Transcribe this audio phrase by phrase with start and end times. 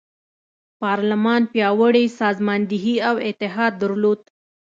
[0.81, 4.19] پارلمان پیاوړې سازماندهي او اتحاد درلود.